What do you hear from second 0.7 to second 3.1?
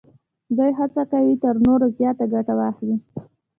هڅه کوي تر نورو زیاته ګټه واخلي